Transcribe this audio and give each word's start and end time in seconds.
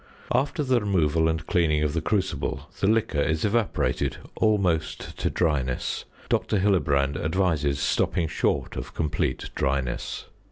After 0.33 0.63
the 0.63 0.79
removal 0.79 1.29
and 1.29 1.45
cleaning 1.45 1.83
of 1.83 1.93
the 1.93 2.01
crucible, 2.01 2.67
the 2.79 2.87
liquor 2.87 3.21
is 3.21 3.45
evaporated 3.45 4.17
almost 4.35 5.15
to 5.19 5.29
dryness. 5.29 6.05
Dr. 6.27 6.57
Hillebrand 6.57 7.17
advises 7.23 7.79
stopping 7.79 8.27
short 8.27 8.75
of 8.75 8.95
complete 8.95 9.51
dryness. 9.53 10.25